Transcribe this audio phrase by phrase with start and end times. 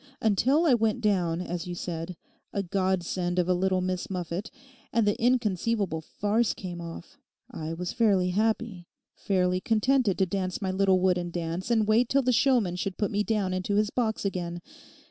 [0.19, 2.17] Until I went down, as you said,
[2.51, 4.49] "a godsend of a little Miss Muffet,"
[4.91, 7.19] and the inconceivable farce came off,
[7.51, 12.23] I was fairly happy, fairly contented to dance my little wooden dance and wait till
[12.23, 14.63] the showman should put me down into his box again.